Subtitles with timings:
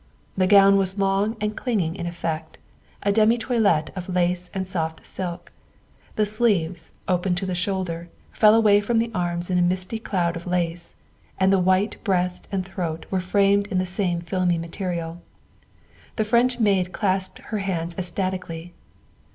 [0.35, 2.57] The gown was long and clinging in effect;
[3.03, 5.51] a demi toilet of lace and soft silk;
[6.15, 10.35] the sleeves, open to the shoulder, fell away from the arms in a misty cloud
[10.35, 10.95] of lace,
[11.39, 15.21] and the white breast and throat were framed in the same filmy material.
[16.15, 18.73] The French maid clasped her hands ecstatically.